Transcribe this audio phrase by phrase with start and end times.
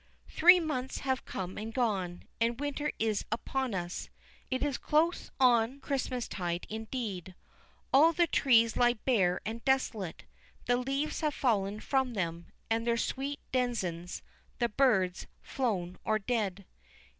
[0.31, 4.09] Three months have come and gone, and winter is upon us.
[4.49, 7.35] It is close on Christmastide indeed.
[7.93, 10.23] All the trees lie bare and desolate,
[10.65, 14.23] the leaves have fallen from them, and their sweet denizens,
[14.57, 16.65] the birds, flown or dead.